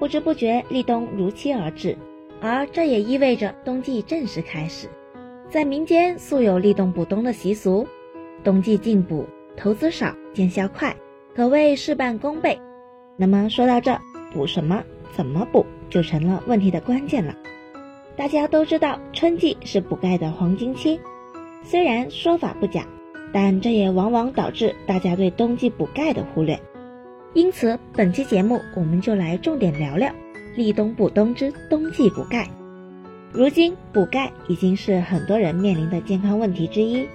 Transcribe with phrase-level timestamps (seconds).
[0.00, 1.94] 不知不觉立冬如期而至，
[2.40, 4.88] 而这也意味着冬季正式开始。
[5.50, 7.86] 在民间素有立冬补冬的习俗，
[8.42, 9.26] 冬季进补，
[9.58, 10.96] 投资少，见效快，
[11.34, 12.58] 可谓事半功倍。
[13.18, 13.94] 那么说到这，
[14.32, 14.82] 补什么，
[15.14, 17.36] 怎么补，就成了问题的关键了。
[18.16, 20.98] 大家都知道，春季是补钙的黄金期，
[21.62, 22.86] 虽然说法不假，
[23.34, 26.58] 但这也往往导致大家对冬季补钙的忽略。
[27.32, 30.12] 因此，本期节目我们就来重点聊聊
[30.56, 32.48] 立冬补冬之冬季补钙。
[33.32, 37.06] 如今补钙已经是很多人面临的健康问题之一，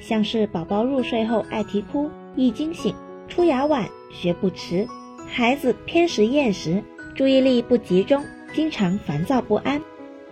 [0.00, 2.92] 像是宝宝入睡后爱啼哭、易惊醒、
[3.28, 4.88] 出牙晚、学不迟，
[5.28, 6.82] 孩子偏食厌食、
[7.14, 9.80] 注意力不集中、经常烦躁不安，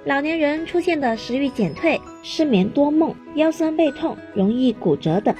[0.04, 5.32] 老年人出现的食欲减退、失眠多梦、腰酸背痛、容易骨折等。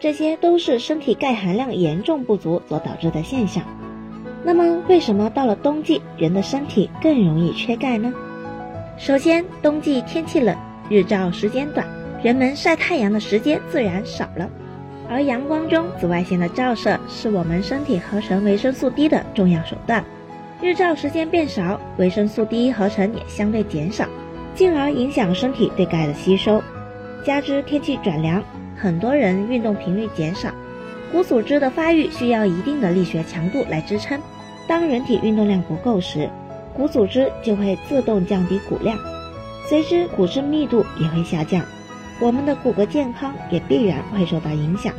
[0.00, 3.62] 这些都是身体钙含量严重不足所导致的现象。
[4.42, 8.10] 那么，为什么到了冬季，人的身体更容易缺钙呢？
[8.96, 10.56] 首先，冬季天气冷，
[10.88, 11.86] 日照时间短，
[12.22, 14.48] 人们晒太阳的时间自然少了。
[15.10, 20.02] 而阳光中紫外线的照射是我们身体合成维生素 D 的重要手段。
[20.62, 24.06] 日照时间变少，维生素 D 合成也相对减少，
[24.54, 26.62] 进而影响身体对钙的吸收。
[27.22, 28.42] 加之天气转凉。
[28.80, 30.50] 很多人运动频率减少，
[31.12, 34.18] 骨组织的发育需要一定的力学强度来支撑。
[34.66, 36.30] 当人体运动量不够时，
[36.74, 38.98] 骨组织就会自动降低骨量，
[39.68, 41.62] 随之骨质密度也会下降，
[42.20, 44.94] 我们的骨骼健康也必然会受到影响。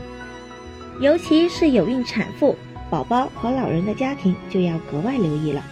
[0.99, 2.55] 尤其是有孕产妇、
[2.87, 5.63] 宝宝和老人的家庭就要格外留意了。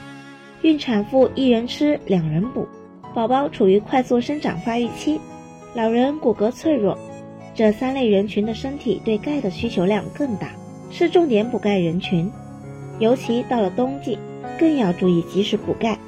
[0.63, 2.67] 孕产妇一人吃两人补，
[3.13, 5.21] 宝宝处于快速生长发育期，
[5.75, 6.97] 老人骨骼脆弱。
[7.59, 10.53] 这三类人群的身体对钙的需求量更大，
[10.91, 12.31] 是重点补钙人群。
[12.99, 14.17] 尤其到了冬季，
[14.57, 15.99] 更要注意及时补钙。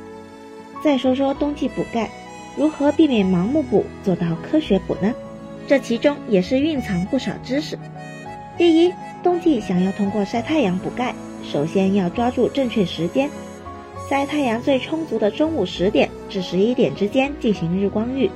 [0.82, 2.10] 再说说冬季补钙，
[2.56, 5.14] 如何避免盲目补，做到科学补呢？
[5.68, 7.78] 这其中也是蕴藏不少知识。
[8.58, 13.30] 第一，冬季想要通过晒太阳补钙，首先要抓住正确时间，
[14.10, 18.32] 在太阳最充足的中午十点至十一点之间进行日光浴，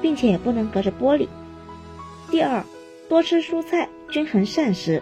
[0.00, 1.28] 并且不能隔着玻璃。
[2.34, 2.64] 第二，
[3.08, 5.00] 多吃蔬菜，均衡膳食。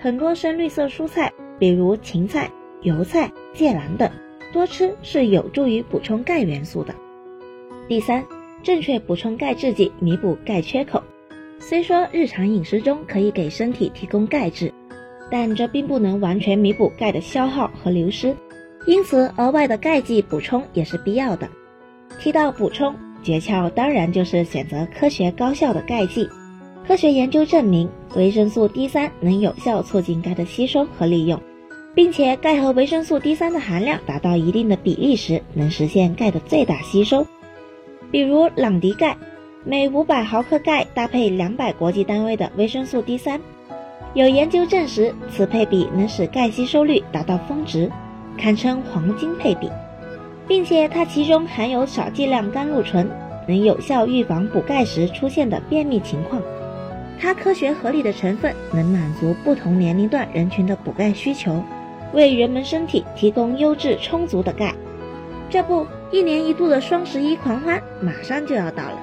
[0.00, 4.10] 很多深绿色蔬菜，比如芹菜、油菜、芥蓝等，
[4.50, 6.94] 多吃是有助于补充钙元素的。
[7.86, 8.24] 第三，
[8.62, 11.02] 正确补充钙制剂，弥补钙缺口。
[11.58, 14.72] 虽说日常饮食中可以给身体提供钙质，
[15.30, 18.34] 但这并不能完全弥补钙的消耗和流失，
[18.86, 21.46] 因此额外的钙剂补充也是必要的。
[22.18, 26.26] 提到补充，诀窍当然就是选择科学高效的钙剂。
[26.86, 31.40] 科学研究证明，维生素 D 三能有效促进钙的吸收和利用，
[31.94, 37.26] 并且钙和维生素 D 三的含量达到一定的比例时，能实现钙的最大吸收。
[38.10, 39.16] 比如朗迪钙，
[39.64, 43.40] 每五百毫克钙搭配两百国际单位的维生素 D 三，
[44.12, 47.90] 有研究证实，此配比能使钙吸收率达到峰值，
[48.36, 49.70] 堪称黄金配比，
[50.46, 53.08] 并且它其中含有少剂量甘露醇，
[53.48, 56.42] 能有效预防补钙时出现的便秘情况。
[57.20, 61.62] 它科学合理的成分能满足不同年龄段人群的补钙需求，
[62.12, 64.74] 为人们身体提供优质充足的钙。
[65.48, 68.98] 这不，一年一度的双十一狂欢马上就要到了，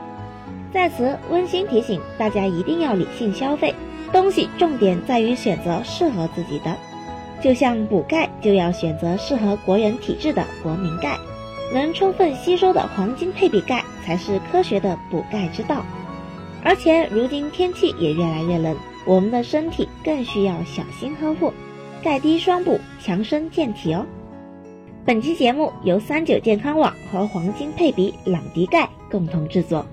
[0.74, 3.74] 在此温馨提醒大家一定要理性消费，
[4.12, 6.76] 东西重点在于选择适合自己的。
[7.42, 11.18] 就像补钙就要选择适合国人体质的国民钙，
[11.74, 15.84] 能充分吸收的黄金配比钙才是科学的补钙之道。
[16.64, 21.52] 而且如今天气也越来越冷，我们的身体更需要小心呵护，
[22.04, 24.06] 盖低双补，强身健体哦。
[25.04, 29.86] 本期节目由三九健康网和黄金配比朗迪钙共同制作。